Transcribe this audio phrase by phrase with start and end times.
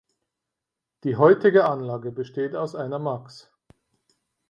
[1.03, 3.51] Die heutige Anlage besteht aus einer max.